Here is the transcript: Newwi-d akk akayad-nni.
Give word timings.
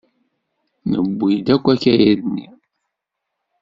Newwi-d 0.89 1.47
akk 1.55 1.65
akayad-nni. 1.73 2.47